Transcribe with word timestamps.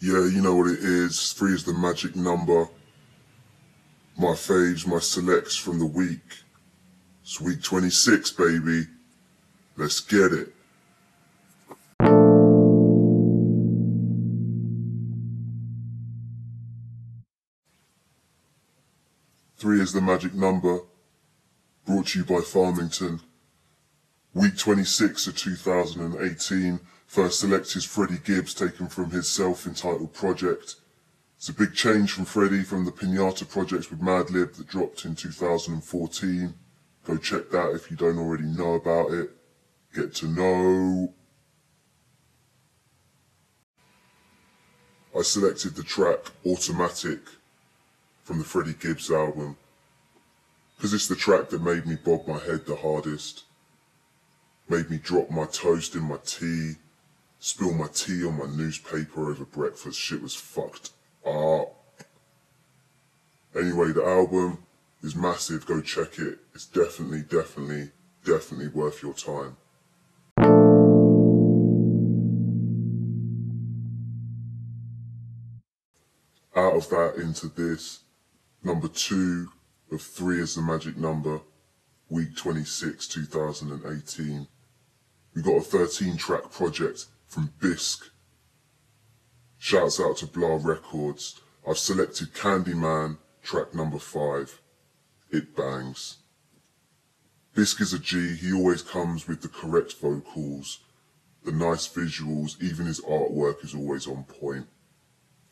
Yeah, 0.00 0.28
you 0.28 0.40
know 0.40 0.54
what 0.54 0.70
it 0.70 0.78
is. 0.78 1.32
Three 1.32 1.54
is 1.54 1.64
the 1.64 1.72
magic 1.72 2.14
number. 2.14 2.68
My 4.16 4.28
faves, 4.28 4.86
my 4.86 5.00
selects 5.00 5.56
from 5.56 5.80
the 5.80 5.86
week. 5.86 6.20
It's 7.22 7.40
week 7.40 7.62
26, 7.62 8.30
baby. 8.32 8.86
Let's 9.76 9.98
get 10.00 10.32
it. 10.32 10.54
Three 19.56 19.80
is 19.80 19.92
the 19.92 20.00
magic 20.00 20.32
number. 20.32 20.80
Brought 21.84 22.06
to 22.08 22.20
you 22.20 22.24
by 22.24 22.40
Farmington. 22.40 23.20
Week 24.32 24.56
26 24.56 25.26
of 25.26 25.36
2018. 25.36 26.78
First 27.08 27.40
select 27.40 27.74
is 27.74 27.86
Freddie 27.86 28.18
Gibbs 28.22 28.52
taken 28.52 28.86
from 28.86 29.10
his 29.10 29.26
self-entitled 29.26 30.12
project. 30.12 30.74
It's 31.38 31.48
a 31.48 31.54
big 31.54 31.72
change 31.72 32.12
from 32.12 32.26
Freddie 32.26 32.62
from 32.62 32.84
the 32.84 32.92
Pinata 32.92 33.48
project 33.48 33.90
with 33.90 34.02
Madlib 34.02 34.52
that 34.56 34.68
dropped 34.68 35.06
in 35.06 35.14
2014. 35.14 36.52
Go 37.06 37.16
check 37.16 37.48
that 37.48 37.70
if 37.70 37.90
you 37.90 37.96
don't 37.96 38.18
already 38.18 38.44
know 38.44 38.74
about 38.74 39.12
it. 39.12 39.30
Get 39.94 40.14
to 40.16 40.26
know. 40.26 41.14
I 45.18 45.22
selected 45.22 45.76
the 45.76 45.82
track 45.82 46.18
Automatic 46.46 47.20
from 48.22 48.36
the 48.38 48.44
Freddie 48.44 48.76
Gibbs 48.78 49.10
album 49.10 49.56
because 50.76 50.92
it's 50.92 51.08
the 51.08 51.16
track 51.16 51.48
that 51.48 51.62
made 51.62 51.86
me 51.86 51.96
bob 51.96 52.28
my 52.28 52.38
head 52.38 52.66
the 52.66 52.76
hardest, 52.76 53.44
made 54.68 54.90
me 54.90 54.98
drop 54.98 55.30
my 55.30 55.46
toast 55.46 55.94
in 55.94 56.02
my 56.02 56.18
tea, 56.24 56.74
spill 57.38 57.72
my 57.72 57.86
tea 57.88 58.24
on 58.24 58.38
my 58.38 58.46
newspaper 58.46 59.30
over 59.30 59.44
breakfast. 59.44 59.98
Shit 59.98 60.22
was 60.22 60.34
fucked 60.34 60.90
up. 61.24 61.74
Anyway, 63.54 63.92
the 63.92 64.04
album 64.04 64.58
is 65.02 65.14
massive. 65.14 65.66
Go 65.66 65.80
check 65.80 66.18
it. 66.18 66.38
It's 66.54 66.66
definitely, 66.66 67.22
definitely, 67.22 67.90
definitely 68.24 68.68
worth 68.68 69.02
your 69.02 69.14
time. 69.14 69.56
Out 76.56 76.74
of 76.74 76.90
that 76.90 77.14
into 77.16 77.48
this, 77.48 78.00
number 78.64 78.88
two 78.88 79.48
of 79.92 80.02
three 80.02 80.40
is 80.40 80.56
the 80.56 80.62
magic 80.62 80.96
number, 80.96 81.40
week 82.10 82.36
26, 82.36 83.06
2018. 83.06 84.48
We 85.34 85.42
got 85.42 85.58
a 85.58 85.60
13 85.60 86.16
track 86.16 86.50
project 86.50 87.06
from 87.28 87.52
Bisque. 87.60 88.10
Shouts 89.58 90.00
out 90.00 90.16
to 90.18 90.26
Blah 90.26 90.58
Records. 90.62 91.40
I've 91.68 91.78
selected 91.78 92.32
Candyman, 92.32 93.18
track 93.42 93.74
number 93.74 93.98
five. 93.98 94.60
It 95.30 95.54
bangs. 95.54 96.16
Bisque 97.54 97.82
is 97.82 97.92
a 97.92 97.98
G, 97.98 98.34
he 98.34 98.52
always 98.52 98.82
comes 98.82 99.28
with 99.28 99.42
the 99.42 99.48
correct 99.48 99.94
vocals, 99.94 100.78
the 101.44 101.52
nice 101.52 101.88
visuals, 101.88 102.60
even 102.62 102.86
his 102.86 103.00
artwork 103.00 103.64
is 103.64 103.74
always 103.74 104.06
on 104.06 104.24
point. 104.24 104.66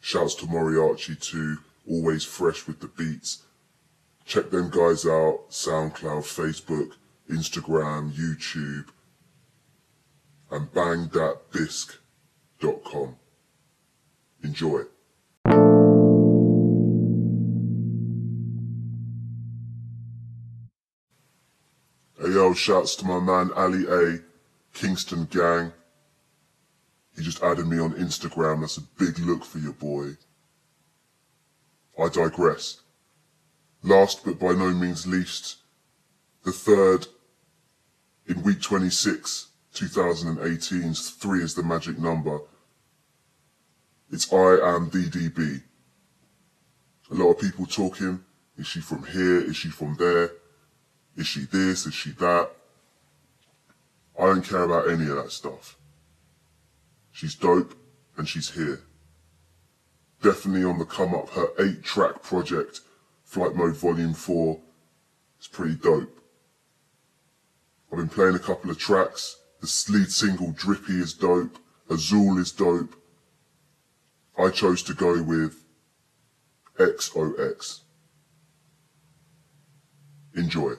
Shouts 0.00 0.34
to 0.36 0.46
Morriarchi 0.46 1.18
too, 1.18 1.58
always 1.88 2.22
fresh 2.22 2.66
with 2.66 2.80
the 2.80 2.88
beats. 2.88 3.44
Check 4.26 4.50
them 4.50 4.70
guys 4.70 5.06
out, 5.06 5.50
SoundCloud, 5.50 6.24
Facebook, 6.24 6.92
Instagram, 7.30 8.12
YouTube, 8.12 8.86
and 10.54 10.72
bangthatbisque.com. 10.72 13.16
Enjoy. 14.44 14.82
Hey 22.20 22.30
yo, 22.30 22.54
shouts 22.54 22.94
to 22.96 23.04
my 23.04 23.18
man 23.18 23.50
Ali 23.56 23.86
A, 23.88 24.20
Kingston 24.72 25.24
Gang. 25.24 25.72
He 27.16 27.24
just 27.24 27.42
added 27.42 27.66
me 27.66 27.80
on 27.80 27.94
Instagram. 27.94 28.60
That's 28.60 28.76
a 28.76 28.82
big 28.82 29.18
look 29.18 29.44
for 29.44 29.58
your 29.58 29.72
boy. 29.72 30.10
I 31.98 32.08
digress. 32.08 32.80
Last 33.82 34.24
but 34.24 34.38
by 34.38 34.52
no 34.52 34.70
means 34.70 35.04
least, 35.06 35.56
the 36.44 36.52
third 36.52 37.08
in 38.26 38.42
week 38.42 38.62
26, 38.62 39.48
2018's 39.74 41.10
three 41.10 41.42
is 41.42 41.54
the 41.54 41.62
magic 41.62 41.98
number. 41.98 42.40
It's 44.10 44.32
I 44.32 44.76
am 44.76 44.90
DDB. 44.90 45.62
A 47.10 47.14
lot 47.14 47.32
of 47.32 47.40
people 47.40 47.66
talking. 47.66 48.20
Is 48.56 48.66
she 48.66 48.80
from 48.80 49.04
here? 49.04 49.40
Is 49.40 49.56
she 49.56 49.68
from 49.68 49.96
there? 49.98 50.30
Is 51.16 51.26
she 51.26 51.46
this? 51.46 51.86
Is 51.86 51.94
she 51.94 52.10
that? 52.12 52.50
I 54.18 54.26
don't 54.26 54.44
care 54.44 54.62
about 54.62 54.88
any 54.88 55.08
of 55.08 55.16
that 55.16 55.32
stuff. 55.32 55.76
She's 57.10 57.34
dope 57.34 57.74
and 58.16 58.28
she's 58.28 58.50
here. 58.50 58.80
Definitely 60.22 60.64
on 60.64 60.78
the 60.78 60.84
come 60.84 61.14
up. 61.14 61.30
Her 61.30 61.48
eight 61.58 61.82
track 61.82 62.22
project, 62.22 62.80
Flight 63.24 63.54
Mode 63.54 63.76
Volume 63.76 64.14
4, 64.14 64.60
is 65.40 65.48
pretty 65.48 65.74
dope. 65.74 66.20
I've 67.90 67.98
been 67.98 68.08
playing 68.08 68.36
a 68.36 68.40
couple 68.40 68.70
of 68.70 68.78
tracks. 68.78 69.36
The 69.64 69.92
lead 69.94 70.12
single 70.12 70.52
Drippy 70.52 71.00
is 71.00 71.14
dope. 71.14 71.56
Azul 71.88 72.36
is 72.36 72.52
dope. 72.52 72.94
I 74.36 74.50
chose 74.50 74.82
to 74.82 74.92
go 74.92 75.22
with 75.22 75.64
XOX. 76.78 77.80
Enjoy. 80.34 80.74